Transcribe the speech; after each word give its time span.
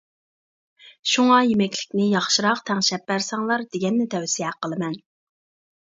شۇڭا 1.11 1.35
يېمەكلىكىنى 1.49 2.07
ياخشىراق 2.15 2.63
تەڭشەپ 2.71 3.07
بەرسەڭلار 3.13 3.67
دېگەننى 3.77 4.09
تەۋسىيە 4.15 4.55
قىلىمەن. 4.59 4.97